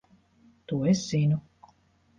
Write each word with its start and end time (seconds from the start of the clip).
To 0.71 0.79
es 0.95 1.05
zinu. 1.11 1.41